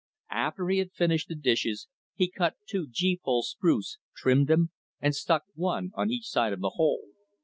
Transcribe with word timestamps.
After 0.31 0.67
he 0.69 0.79
had 0.79 0.93
finished 0.93 1.27
the 1.27 1.35
dishes, 1.35 1.87
he 2.15 2.27
cut 2.27 2.55
two 2.67 2.87
gee 2.89 3.21
pole 3.23 3.43
spruce, 3.43 3.99
trimmed 4.15 4.47
them, 4.47 4.71
and 4.99 5.13
stuck 5.13 5.43
one 5.53 5.91
on 5.93 6.09
each 6.09 6.27
side 6.27 6.53
of 6.53 6.59
the 6.59 6.71
hole. 6.71 7.03